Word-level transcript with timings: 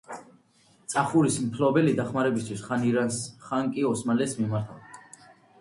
წახურის 0.93 1.35
მფლობელი 1.49 1.93
დახმარებისათვის 2.01 2.65
ხან 2.71 2.89
ირანს, 2.93 3.21
ხან 3.47 3.73
კი 3.77 3.87
ოსმალეთს 3.93 4.37
მიმართავდა. 4.41 5.31